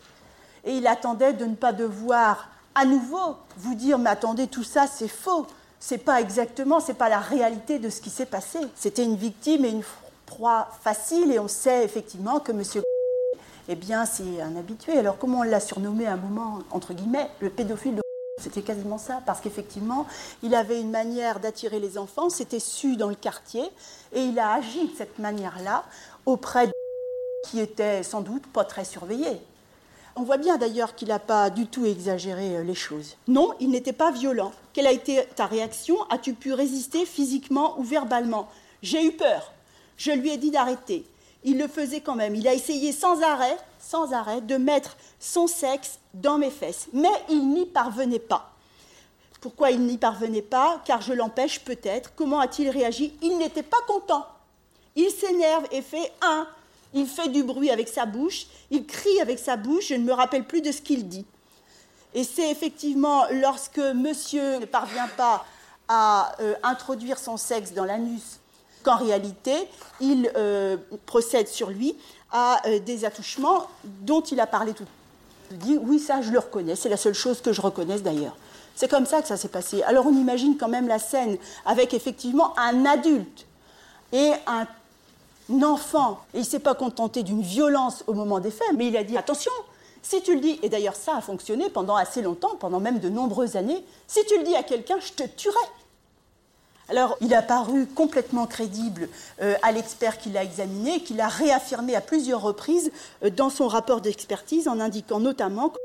[0.64, 4.86] Et il attendait de ne pas devoir à nouveau vous dire mais attendez tout ça
[4.86, 5.46] c'est faux.
[5.78, 8.58] C'est pas exactement, c'est pas la réalité de ce qui s'est passé.
[8.74, 9.82] C'était une victime et une
[10.24, 12.82] proie facile et on sait effectivement que monsieur
[13.68, 14.98] eh bien c'est un habitué.
[14.98, 18.03] Alors comment on l'a surnommé à un moment entre guillemets le pédophile de
[18.38, 20.06] c'était quasiment ça, parce qu'effectivement,
[20.42, 23.62] il avait une manière d'attirer les enfants, c'était su dans le quartier,
[24.12, 25.84] et il a agi de cette manière-là
[26.26, 26.72] auprès de
[27.44, 29.38] qui étaient sans doute pas très surveillés.
[30.16, 33.16] On voit bien d'ailleurs qu'il n'a pas du tout exagéré euh, les choses.
[33.26, 34.52] Non, il n'était pas violent.
[34.72, 35.96] Quelle a été ta réaction?
[36.08, 38.48] As-tu pu résister physiquement ou verbalement?
[38.82, 39.52] J'ai eu peur.
[39.96, 41.04] Je lui ai dit d'arrêter.
[41.42, 42.34] Il le faisait quand même.
[42.36, 43.56] Il a essayé sans arrêt,
[43.94, 46.88] sans arrêt, de mettre son sexe dans mes fesses.
[46.92, 48.50] Mais il n'y parvenait pas.
[49.40, 50.82] Pourquoi il n'y parvenait pas?
[50.84, 52.10] Car je l'empêche peut-être.
[52.16, 53.14] Comment a-t-il réagi?
[53.22, 54.26] Il n'était pas content.
[54.96, 56.48] Il s'énerve et fait un.
[56.92, 58.46] Il fait du bruit avec sa bouche.
[58.72, 59.88] Il crie avec sa bouche.
[59.88, 61.24] Je ne me rappelle plus de ce qu'il dit.
[62.14, 65.44] Et c'est effectivement lorsque monsieur ne parvient pas
[65.86, 68.40] à euh, introduire son sexe dans l'anus
[68.82, 69.54] qu'en réalité,
[70.00, 70.76] il euh,
[71.06, 71.96] procède sur lui
[72.34, 74.84] à euh, des attouchements dont il a parlé tout
[75.50, 78.36] il dit oui ça je le reconnais, c'est la seule chose que je reconnaisse d'ailleurs.
[78.74, 79.82] C'est comme ça que ça s'est passé.
[79.84, 83.46] Alors on imagine quand même la scène avec effectivement un adulte
[84.12, 84.66] et un
[85.62, 86.20] enfant.
[86.32, 89.04] Et il ne s'est pas contenté d'une violence au moment des faits, mais il a
[89.04, 89.52] dit attention,
[90.02, 93.08] si tu le dis, et d'ailleurs ça a fonctionné pendant assez longtemps, pendant même de
[93.08, 95.54] nombreuses années, si tu le dis à quelqu'un, je te tuerai.
[96.88, 99.08] Alors, il a paru complètement crédible
[99.40, 102.92] euh, à l'expert qui l'a examiné, qui l'a réaffirmé à plusieurs reprises
[103.22, 105.78] euh, dans son rapport d'expertise, en indiquant notamment qu'il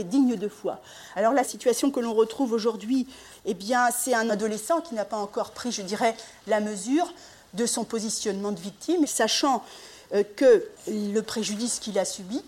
[0.00, 0.80] était digne de foi.
[1.14, 3.06] Alors, la situation que l'on retrouve aujourd'hui,
[3.44, 6.16] eh bien, c'est un adolescent qui n'a pas encore pris, je dirais,
[6.46, 7.12] la mesure
[7.52, 9.62] de son positionnement de victime, sachant
[10.14, 12.42] euh, que le préjudice qu'il a subi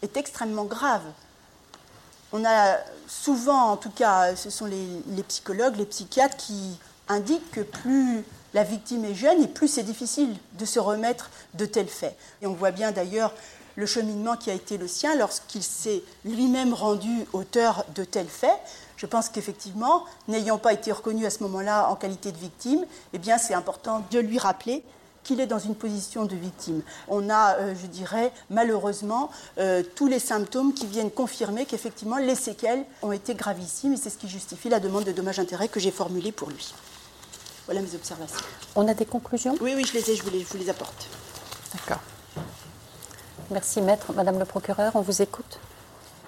[0.00, 1.02] est extrêmement grave.
[2.32, 7.60] On a souvent, en tout cas, ce sont les, psychologues, les psychiatres qui indiquent que
[7.60, 12.16] plus la victime est jeune et plus c'est difficile de se remettre de tels faits.
[12.42, 13.32] Et on voit bien d'ailleurs
[13.76, 18.58] le cheminement qui a été le sien lorsqu'il s'est lui-même rendu auteur de tels faits.
[18.96, 23.18] Je pense qu'effectivement, n'ayant pas été reconnu à ce moment-là en qualité de victime, eh
[23.18, 24.82] bien c'est important de lui rappeler
[25.26, 26.82] qu'il est dans une position de victime.
[27.08, 32.36] On a, euh, je dirais, malheureusement, euh, tous les symptômes qui viennent confirmer qu'effectivement les
[32.36, 35.90] séquelles ont été gravissimes et c'est ce qui justifie la demande de dommages-intérêts que j'ai
[35.90, 36.72] formulée pour lui.
[37.66, 38.38] Voilà mes observations.
[38.76, 39.56] On a des conclusions?
[39.60, 41.08] Oui, oui, je les ai, je vous les, je vous les apporte.
[41.72, 42.00] D'accord.
[43.50, 44.12] Merci, maître.
[44.12, 45.58] Madame le procureur, on vous écoute.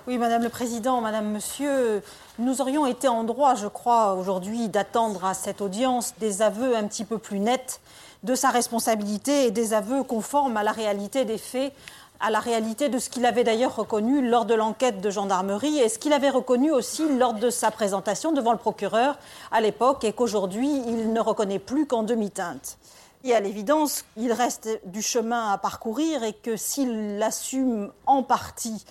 [0.08, 2.02] Oui, Madame le Président, Madame, Monsieur,
[2.38, 6.84] nous aurions été en droit, je crois, aujourd'hui, d'attendre à cette audience des aveux un
[6.84, 7.80] petit peu plus nets
[8.22, 11.72] de sa responsabilité et des aveux conformes à la réalité des faits,
[12.20, 15.88] à la réalité de ce qu'il avait d'ailleurs reconnu lors de l'enquête de gendarmerie et
[15.88, 19.16] ce qu'il avait reconnu aussi lors de sa présentation devant le procureur
[19.52, 22.76] à l'époque et qu'aujourd'hui il ne reconnaît plus qu'en demi-teinte.
[23.24, 28.85] Et à l'évidence, il reste du chemin à parcourir et que s'il assume en partie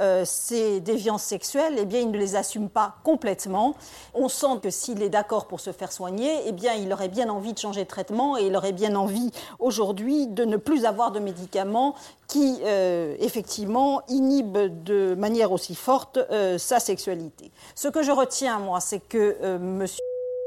[0.00, 3.74] euh, ses déviances sexuelles, eh bien, il ne les assume pas complètement.
[4.14, 7.28] On sent que s'il est d'accord pour se faire soigner, eh bien, il aurait bien
[7.28, 11.10] envie de changer de traitement et il aurait bien envie aujourd'hui de ne plus avoir
[11.12, 11.94] de médicaments
[12.26, 17.52] qui, euh, effectivement, inhibent de manière aussi forte euh, sa sexualité.
[17.74, 20.00] Ce que je retiens, moi, c'est que monsieur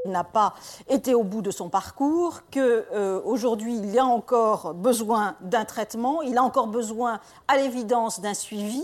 [0.07, 0.53] n'a pas
[0.89, 3.21] été au bout de son parcours, que euh,
[3.59, 8.83] il y a encore besoin d'un traitement, il a encore besoin, à l'évidence, d'un suivi.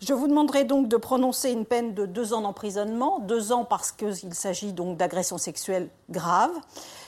[0.00, 3.92] Je vous demanderai donc de prononcer une peine de deux ans d'emprisonnement, deux ans parce
[3.92, 6.50] qu'il s'agit donc d'agression sexuelle grave.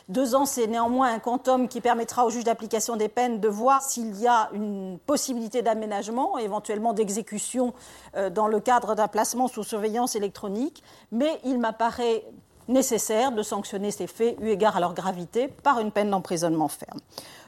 [0.09, 3.83] Deux ans, c'est néanmoins un quantum qui permettra au juge d'application des peines de voir
[3.83, 7.75] s'il y a une possibilité d'aménagement, éventuellement d'exécution
[8.17, 10.85] euh, dans le cadre d'un placement sous surveillance électronique.
[11.11, 12.25] Mais il m'apparaît
[12.69, 17.01] nécessaire de sanctionner ces faits eu égard à leur gravité par une peine d'emprisonnement ferme.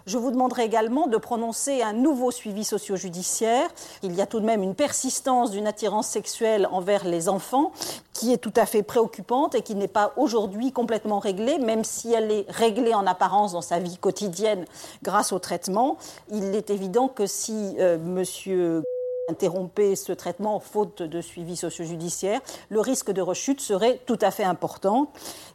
[0.09, 3.68] Je vous demanderai également de prononcer un nouveau suivi socio-judiciaire.
[4.02, 7.72] Il y a tout de même une persistance d'une attirance sexuelle envers les enfants
[8.14, 12.11] qui est tout à fait préoccupante et qui n'est pas aujourd'hui complètement réglée, même si
[12.11, 14.64] elle est réglée en apparence dans sa vie quotidienne
[15.02, 15.98] grâce au traitement.
[16.31, 18.83] Il est évident que si euh, monsieur
[19.28, 24.44] interrompait ce traitement faute de suivi socio-judiciaire, le risque de rechute serait tout à fait
[24.44, 25.10] important.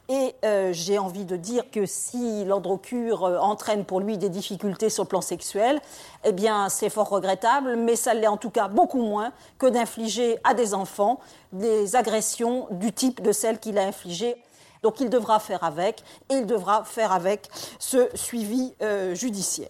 [0.10, 4.90] Et euh, j'ai envie de dire que si l'androcure euh, entraîne pour lui des difficultés
[4.90, 5.82] sur le plan sexuel,
[6.26, 10.38] eh bien c'est fort regrettable, mais ça l'est en tout cas beaucoup moins que d'infliger
[10.44, 11.20] à des enfants
[11.54, 14.36] des agressions du type de celles qu'il a infligées.
[14.82, 17.48] Donc il devra faire avec, et il devra faire avec
[17.80, 19.70] ce suivi euh, judiciaire.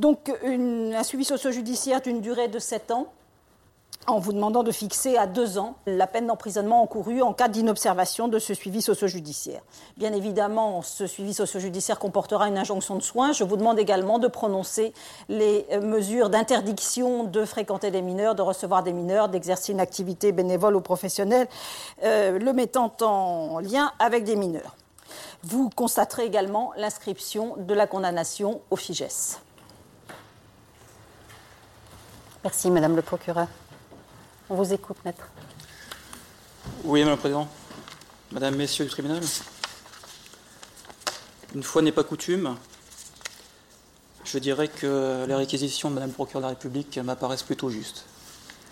[0.00, 3.08] Donc un suivi socio-judiciaire d'une durée de 7 ans,
[4.06, 8.26] en vous demandant de fixer à deux ans la peine d'emprisonnement encourue en cas d'inobservation
[8.26, 9.60] de ce suivi socio-judiciaire.
[9.98, 13.32] Bien évidemment, ce suivi socio-judiciaire comportera une injonction de soins.
[13.32, 14.94] Je vous demande également de prononcer
[15.28, 20.32] les euh, mesures d'interdiction de fréquenter des mineurs, de recevoir des mineurs, d'exercer une activité
[20.32, 21.46] bénévole ou professionnelle,
[22.04, 24.76] euh, le mettant en lien avec des mineurs.
[25.42, 29.40] Vous constaterez également l'inscription de la condamnation au FIGES.
[32.42, 33.48] Merci, Madame le procureur.
[34.48, 35.28] On vous écoute, maître.
[36.84, 37.48] Oui, Madame le Président.
[38.32, 39.22] Madame, Messieurs du tribunal.
[41.54, 42.56] Une fois n'est pas coutume,
[44.24, 48.06] je dirais que les réquisitions de Madame le procureur de la République m'apparaissent plutôt justes.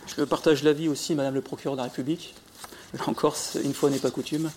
[0.07, 2.35] Je partage l'avis aussi, Madame le procureur de la République.
[2.95, 4.51] Là encore, une fois n'est pas coutume.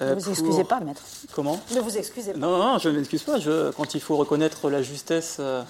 [0.00, 1.02] Euh, ne vous excusez pas, maître.
[1.32, 2.38] Comment Ne vous excusez pas.
[2.38, 3.38] Non, non, je ne m'excuse pas.
[3.38, 3.70] Je...
[3.72, 5.62] Quand il faut reconnaître la justesse euh,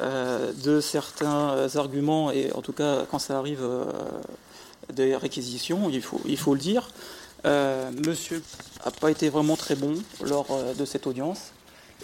[0.00, 3.66] euh, de certains arguments, et en tout cas quand ça arrive
[4.92, 6.90] des réquisitions, il faut, il faut le dire.
[7.44, 8.42] monsieur
[8.84, 11.52] n'a pas été vraiment très bon lors de cette audience.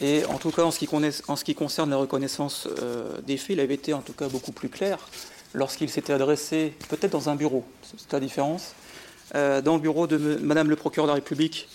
[0.00, 0.88] Et en tout cas, en ce qui,
[1.26, 2.68] en ce qui concerne la reconnaissance
[3.26, 4.98] des faits, il avait été en tout cas beaucoup plus clair
[5.54, 8.74] lorsqu'il s'était adressé, peut-être dans un bureau, c'est la différence,
[9.34, 11.68] dans le bureau de Madame le procureur de la République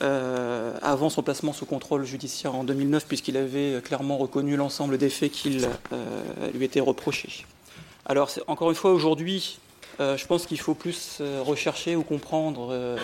[0.00, 5.10] euh, avant son placement sous contrôle judiciaire en 2009, puisqu'il avait clairement reconnu l'ensemble des
[5.10, 7.46] faits qui euh, lui étaient reprochés.
[8.06, 9.58] Alors, encore une fois, aujourd'hui,
[9.98, 12.96] je pense qu'il faut plus rechercher ou comprendre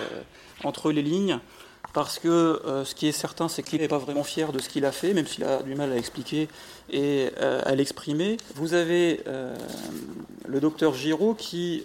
[0.62, 1.40] entre les lignes,
[1.94, 4.84] parce que ce qui est certain, c'est qu'il n'est pas vraiment fier de ce qu'il
[4.84, 6.48] a fait, même s'il a du mal à expliquer
[6.92, 8.36] et à l'exprimer.
[8.56, 9.22] Vous avez
[10.46, 11.84] le docteur Giraud qui,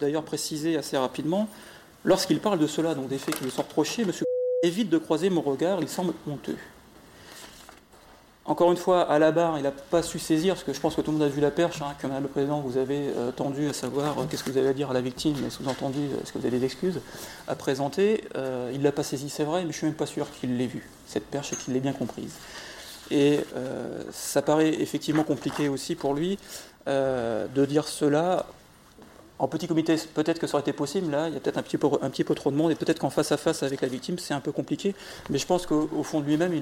[0.00, 1.48] d'ailleurs, précisait assez rapidement,
[2.04, 4.24] lorsqu'il parle de cela, donc des faits qui lui sont reprochés, monsieur
[4.64, 6.56] évite de croiser mon regard, il semble honteux.
[8.44, 10.96] Encore une fois, à la barre, il n'a pas su saisir, parce que je pense
[10.96, 13.08] que tout le monde a vu la perche, hein, que Madame le Président, vous avez
[13.16, 15.48] euh, tendu à savoir euh, qu'est-ce que vous avez à dire à la victime, mais
[15.48, 17.00] sous-entendu, est-ce que vous avez des excuses
[17.46, 18.24] à présenter.
[18.34, 20.26] Euh, il ne l'a pas saisi, c'est vrai, mais je ne suis même pas sûr
[20.32, 22.32] qu'il l'ait vu, cette perche, et qu'il l'ait bien comprise.
[23.12, 23.40] Et
[24.10, 26.38] ça paraît effectivement compliqué aussi pour lui
[26.86, 28.46] de dire cela
[29.42, 31.10] en petit comité, peut-être que ça aurait été possible.
[31.10, 31.76] Là, il y a peut-être un petit
[32.22, 34.40] peu, trop de monde et peut-être qu'en face à face avec la victime, c'est un
[34.40, 34.94] peu compliqué.
[35.30, 36.54] Mais je pense qu'au fond de lui-même,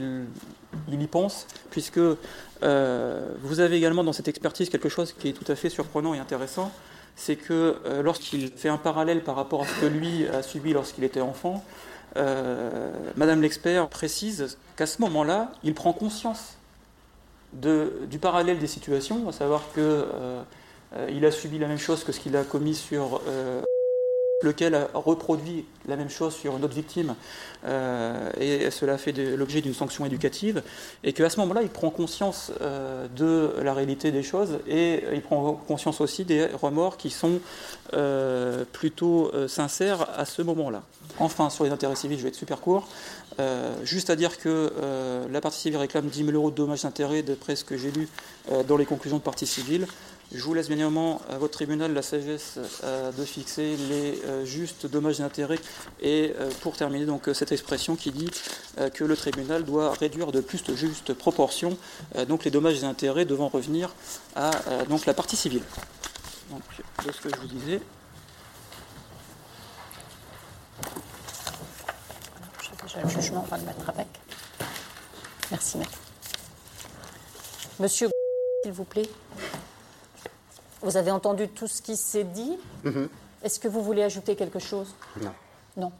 [0.88, 2.00] il, y pense, puisque
[2.62, 6.14] euh, vous avez également dans cette expertise quelque chose qui est tout à fait surprenant
[6.14, 6.72] et intéressant.
[7.16, 10.72] C'est que euh, lorsqu'il fait un parallèle par rapport à ce que lui a subi
[10.72, 11.62] lorsqu'il était enfant,
[12.16, 16.56] euh, Madame l'expert précise qu'à ce moment-là, il prend conscience
[17.52, 20.06] du parallèle des situations, à savoir que
[21.08, 23.62] il a subi la même chose que ce qu'il a commis sur euh,
[24.42, 27.14] lequel a reproduit la même chose sur une autre victime,
[27.64, 30.62] euh, et cela fait l'objet d'une sanction éducative,
[31.04, 35.52] et qu'à ce moment-là, il prend conscience de la réalité des choses, et il prend
[35.52, 37.40] conscience aussi des remords qui sont
[38.72, 40.82] plutôt sincères à ce moment-là.
[41.18, 42.88] Enfin, sur les intérêts civils, je vais être super court.
[43.84, 44.72] juste à dire que
[45.30, 48.08] la partie civile réclame 10 000 euros de dommages d'intérêt, d'après ce que j'ai lu
[48.66, 49.86] dans les conclusions de partie civile.
[50.32, 54.44] Je vous laisse bien évidemment à votre tribunal la sagesse euh, de fixer les euh,
[54.44, 55.58] justes dommages d'intérêt.
[56.00, 58.30] Et euh, pour terminer, donc cette expression qui dit
[58.94, 61.76] que le tribunal doit réduire de plus de justes proportions
[62.28, 63.92] donc les dommages et intérêts devant revenir
[64.36, 64.50] à
[64.88, 65.62] donc la partie civile.
[66.50, 66.62] Donc,
[67.04, 67.80] de ce que je vous disais.
[72.62, 74.06] J'ai déjà le jugement, on va le mettre avec.
[75.50, 75.78] Merci.
[77.80, 78.08] Monsieur,
[78.62, 79.08] s'il vous plaît.
[80.82, 82.58] Vous avez entendu tout ce qui s'est dit.
[82.84, 83.08] Mhm.
[83.42, 85.32] Est-ce que vous voulez ajouter quelque chose Non.
[85.76, 85.92] Non.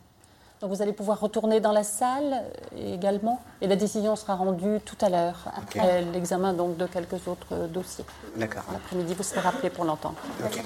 [0.61, 2.45] Donc vous allez pouvoir retourner dans la salle
[2.77, 7.67] également, et la décision sera rendue tout à l'heure, après l'examen donc de quelques autres
[7.69, 8.05] dossiers.
[8.37, 8.65] D'accord.
[8.71, 10.17] L'après-midi, vous serez rappelé pour l'entendre.
[10.45, 10.63] Ok.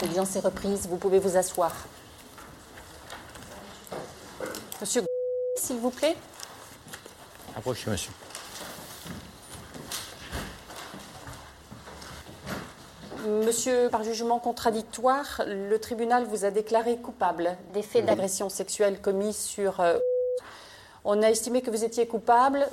[0.00, 1.72] L'audience est reprise, vous pouvez vous asseoir.
[4.80, 5.04] Monsieur,
[5.56, 6.16] s'il vous plaît.
[7.60, 8.10] Approchez, monsieur.
[13.26, 19.34] Monsieur, par jugement contradictoire, le tribunal vous a déclaré coupable des faits d'agression sexuelle commis
[19.34, 19.80] sur...
[19.80, 19.98] euh,
[21.04, 22.66] on a estimé que vous étiez coupable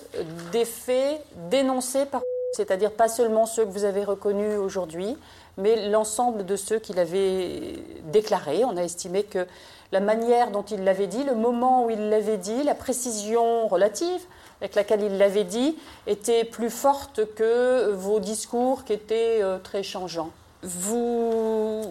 [0.54, 2.22] des faits dénoncés par...
[2.54, 5.18] C'est-à-dire pas seulement ceux que vous avez reconnus aujourd'hui,
[5.58, 7.74] mais l'ensemble de ceux qu'il avait
[8.06, 8.64] déclarés.
[8.64, 9.46] On a estimé que
[9.92, 14.22] la manière dont il l'avait dit, le moment où il l'avait dit, la précision relative
[14.62, 15.78] avec laquelle il l'avait dit,
[16.08, 20.32] était plus forte que vos discours qui étaient euh, très changeants.
[20.64, 21.84] Vous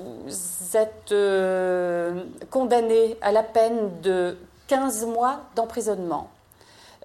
[0.75, 4.37] êtes euh, condamné à la peine de
[4.67, 6.31] 15 mois d'emprisonnement.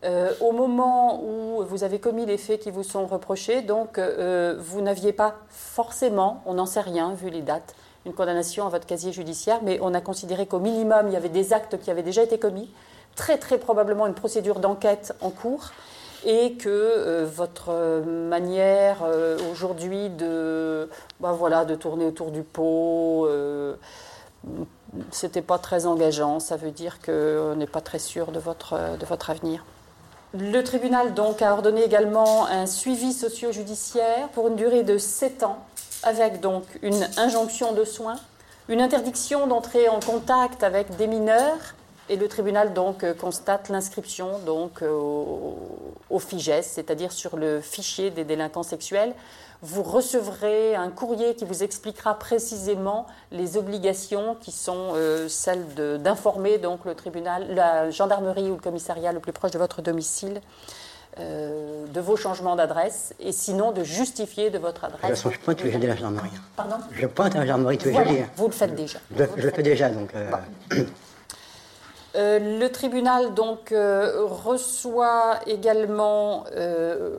[0.04, 4.82] Euh, au moment où vous avez commis les faits qui vous sont reprochés, donc vous
[4.82, 7.76] n'aviez pas forcément, on n'en sait rien vu les dates,
[8.08, 11.30] une condamnation à votre casier judiciaire, mais on a considéré qu'au minimum il y avait
[11.30, 12.72] des actes qui avaient déjà été commis,
[13.16, 15.72] très très probablement une procédure d'enquête en cours,
[16.26, 20.90] et que euh, votre manière euh, aujourd'hui de,
[21.20, 23.74] bah, voilà, de tourner autour du pot, euh,
[25.10, 26.40] c'était pas très engageant.
[26.40, 29.66] Ça veut dire qu'on n'est pas très sûr de votre, de votre avenir.
[30.34, 35.58] Le tribunal donc a ordonné également un suivi socio-judiciaire pour une durée de 7 ans,
[36.04, 38.16] avec donc une injonction de soins,
[38.70, 41.76] une interdiction d'entrer en contact avec des mineurs,
[42.10, 45.58] et le tribunal donc euh, constate l'inscription donc euh, au,
[46.10, 49.14] au FIGES, c'est-à-dire sur le fichier des délinquants sexuels.
[49.64, 55.66] Vous recevrez un courrier qui vous expliquera précisément les obligations qui sont euh, celles
[56.02, 60.42] d'informer donc le tribunal, la gendarmerie ou le commissariat le plus proche de votre domicile
[61.20, 65.24] euh, de vos changements d'adresse et sinon de justifier de votre adresse.
[65.30, 66.30] je pointe de la gendarmerie.
[66.56, 66.78] Pardon?
[66.92, 68.98] Je pointe à la gendarmerie tous les Voilà, vous le faites déjà.
[69.16, 70.10] Je, je le fais déjà, donc.
[70.16, 70.32] euh,
[72.16, 77.18] Euh, le tribunal donc euh, reçoit également euh,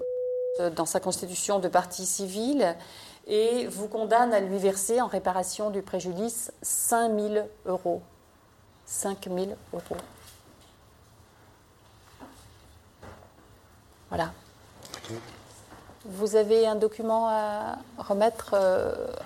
[0.76, 2.76] dans sa constitution de partie civile
[3.26, 8.02] et vous condamne à lui verser en réparation du préjudice 5 000 euros.
[8.84, 9.38] 5 000
[9.72, 9.96] euros.
[14.10, 14.32] Voilà.
[16.04, 18.54] Vous avez un document à remettre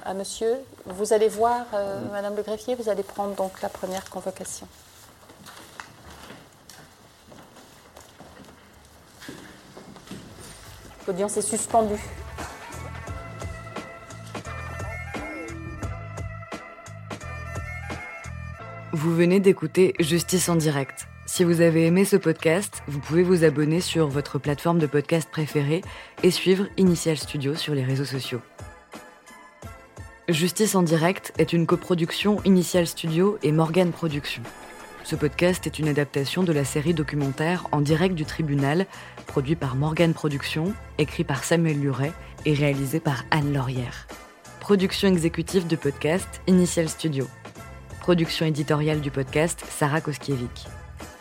[0.04, 0.58] à monsieur?
[0.84, 4.68] Vous allez voir, euh, madame le greffier, vous allez prendre donc la première convocation.
[11.06, 12.00] L'audience est suspendue.
[18.92, 21.06] Vous venez d'écouter Justice en direct.
[21.26, 25.28] Si vous avez aimé ce podcast, vous pouvez vous abonner sur votre plateforme de podcast
[25.30, 25.82] préférée
[26.22, 28.40] et suivre Initial Studio sur les réseaux sociaux.
[30.28, 34.42] Justice en direct est une coproduction Initial Studio et Morgan Productions.
[35.06, 38.86] Ce podcast est une adaptation de la série documentaire En direct du tribunal,
[39.28, 42.12] produit par Morgan Productions, écrit par Samuel Luret
[42.44, 44.08] et réalisé par Anne Laurière.
[44.58, 47.28] Production exécutive du podcast Initial Studio.
[48.00, 50.66] Production éditoriale du podcast Sarah Koskiewicz.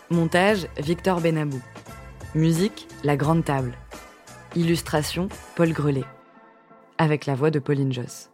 [0.10, 1.62] Montage Victor Benabou.
[2.34, 3.78] Musique La Grande Table.
[4.56, 6.06] Illustration Paul Grelet.
[6.98, 8.32] Avec la voix de Pauline Joss.